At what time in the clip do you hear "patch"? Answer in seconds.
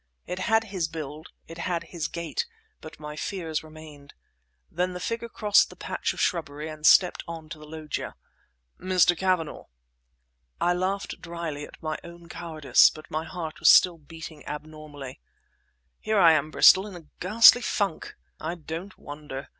5.75-6.11